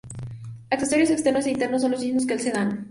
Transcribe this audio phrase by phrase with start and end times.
[0.71, 2.79] Accesorios externos e internos son los mismos que el sedán.